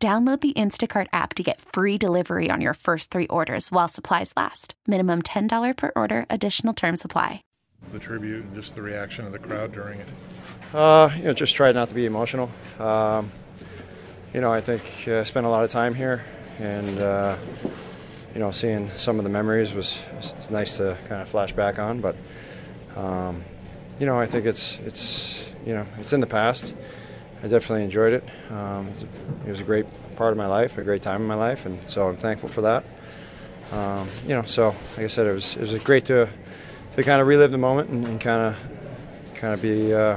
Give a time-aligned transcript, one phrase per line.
[0.00, 4.32] Download the Instacart app to get free delivery on your first three orders while supplies
[4.36, 4.74] last.
[4.86, 7.42] Minimum $10 per order, additional term supply.
[7.90, 10.06] The tribute and just the reaction of the crowd during it.
[10.72, 12.48] Uh, you know, just try not to be emotional.
[12.78, 13.32] Um,
[14.32, 16.24] you know, I think uh, I spent a lot of time here,
[16.60, 17.36] and uh,
[18.34, 21.80] you know, seeing some of the memories was, was nice to kind of flash back
[21.80, 22.00] on.
[22.00, 22.14] But
[22.94, 23.42] um,
[23.98, 26.74] you know, I think it's it's you know it's in the past.
[27.42, 28.24] I definitely enjoyed it.
[28.50, 28.88] Um,
[29.46, 31.78] it was a great part of my life, a great time in my life, and
[31.88, 32.84] so I'm thankful for that.
[33.72, 36.28] Um, you know, so like I said, it was it was great to
[36.96, 40.16] to kind of relive the moment and, and kind of kind of be uh,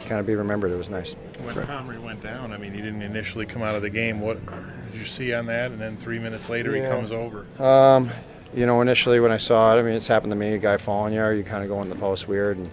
[0.00, 0.70] kind of be remembered.
[0.72, 1.12] It was nice.
[1.42, 4.20] When Comrie went down, I mean, he didn't initially come out of the game.
[4.20, 4.44] What
[4.90, 5.70] did you see on that?
[5.70, 6.82] And then three minutes later, Yeah.
[6.84, 7.46] he comes over.
[7.62, 8.10] Um,
[8.54, 10.54] you know, initially when I saw it, I mean, it's happened to me.
[10.54, 12.70] A guy falling you, you kind of go in the post weird, and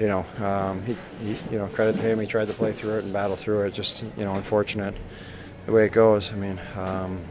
[0.00, 2.20] you know, um, he, he, you know, credit to him.
[2.20, 3.74] He tried to play through it and battle through it.
[3.74, 4.94] Just you know, unfortunate
[5.66, 6.32] the way it goes.
[6.32, 7.24] I mean, um,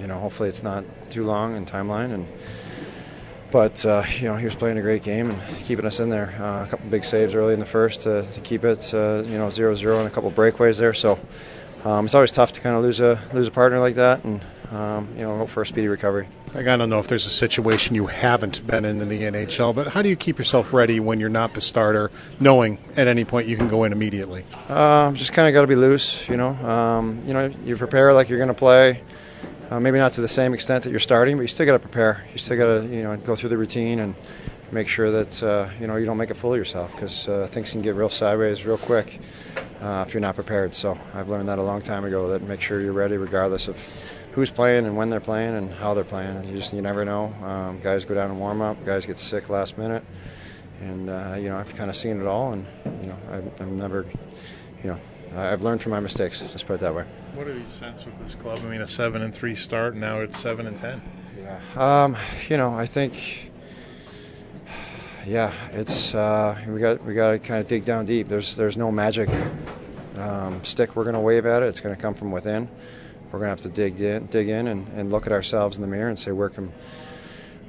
[0.00, 2.28] you know, hopefully it's not too long in timeline, and
[3.50, 6.34] but uh, you know, he was playing a great game and keeping us in there.
[6.38, 9.36] Uh, a couple big saves early in the first to, to keep it, uh, you
[9.36, 10.94] know, 0-0 and a couple breakaways there.
[10.94, 11.20] So
[11.84, 14.42] um, it's always tough to kind of lose a lose a partner like that, and
[14.72, 16.28] um, you know, hope for a speedy recovery.
[16.54, 19.88] I don't know if there's a situation you haven't been in in the NHL, but
[19.88, 23.46] how do you keep yourself ready when you're not the starter, knowing at any point
[23.46, 24.44] you can go in immediately?
[24.68, 26.50] Um, just kind of got to be loose, you know.
[26.50, 29.02] Um, you know, you prepare like you're going to play.
[29.70, 31.78] Uh, maybe not to the same extent that you're starting, but you still got to
[31.78, 32.26] prepare.
[32.32, 34.14] You still got to, you know, go through the routine and
[34.72, 37.46] make sure that uh, you know you don't make a fool of yourself because uh,
[37.50, 39.20] things can get real sideways real quick
[39.82, 40.74] uh, if you're not prepared.
[40.74, 42.28] So I've learned that a long time ago.
[42.28, 43.76] That make sure you're ready regardless of
[44.32, 46.44] who's playing and when they're playing and how they're playing.
[46.44, 47.34] You just you never know.
[47.44, 48.84] Um, guys go down and warm up.
[48.84, 50.04] Guys get sick last minute,
[50.80, 52.52] and uh, you know I've kind of seen it all.
[52.52, 52.66] And
[53.02, 54.06] you know I've, I've never,
[54.82, 55.00] you know,
[55.36, 56.40] I've learned from my mistakes.
[56.40, 57.04] Let's put it that way.
[57.34, 58.60] What do you sense with this club?
[58.62, 61.02] I mean, a seven and three start, and now it's seven and ten.
[61.76, 62.16] Um,
[62.48, 63.50] you know, I think,
[65.26, 68.28] yeah, it's uh, we got we got to kind of dig down deep.
[68.28, 69.28] There's there's no magic
[70.22, 71.66] um, stick we're going to wave at it.
[71.66, 72.68] It's going to come from within.
[73.30, 75.82] We're going to have to dig in, dig in, and, and look at ourselves in
[75.82, 76.72] the mirror and say where can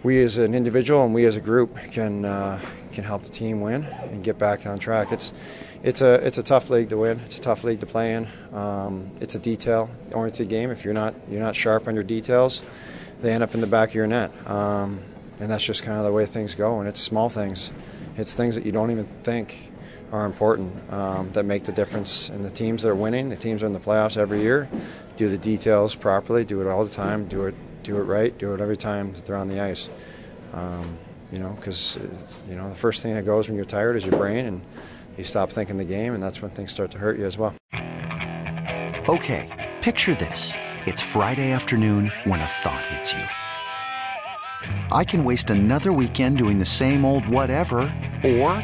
[0.03, 2.59] we as an individual and we as a group can uh,
[2.91, 5.12] can help the team win and get back on track.
[5.12, 5.34] It's
[5.81, 7.22] it's a it's a tough league to win.
[7.22, 8.28] It's a tough league to play in.
[8.53, 10.70] Um, it's a detail oriented game.
[10.70, 12.62] If you're not you're not sharp on your details,
[13.22, 14.31] they end up in the back of your net.
[14.47, 15.02] Um,
[15.40, 16.80] and that's just kind of the way things go.
[16.80, 17.72] And it's small things.
[18.18, 19.72] It's things that you don't even think
[20.13, 22.29] are important um, that make the difference.
[22.29, 24.69] And the teams that are winning, the teams are in the playoffs every year,
[25.18, 28.53] do the details properly, do it all the time, do it do it right, do
[28.53, 29.90] it every time that they're on the ice.
[30.53, 30.97] Um,
[31.31, 31.97] you know, because
[32.47, 34.62] you know the first thing that goes when you're tired is your brain, and
[35.18, 37.56] you stop thinking the game, and that's when things start to hurt you as well.
[39.09, 40.53] Okay, picture this.
[40.85, 43.23] It's Friday afternoon when a thought hits you.
[44.91, 47.79] I can waste another weekend doing the same old whatever,
[48.23, 48.63] or